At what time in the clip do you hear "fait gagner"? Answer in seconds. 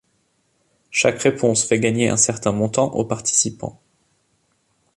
1.63-2.09